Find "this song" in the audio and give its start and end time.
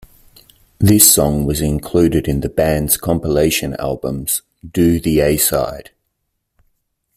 0.79-1.45